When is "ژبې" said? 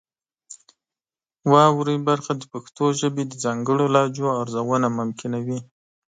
2.99-3.23